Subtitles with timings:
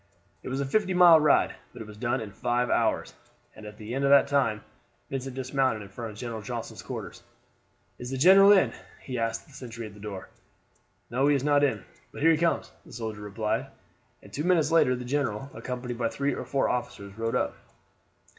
[0.41, 3.13] It was a fifty mile ride; but it was done in five hours,
[3.55, 4.63] and at the end of that time
[5.11, 7.21] Vincent dismounted in front of General Johnston's quarters.
[7.99, 10.29] "Is the general in?" he asked the sentry at the door.
[11.11, 13.67] "No, he is not in; but here he comes," the soldier replied,
[14.23, 17.55] and two minutes later the general, accompanied by three or four officers, rode up.